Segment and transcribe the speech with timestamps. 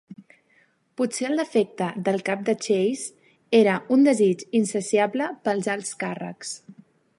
[1.01, 6.59] Potser el defecte del cap de Chase era un desig insaciable pels alts càrrecs.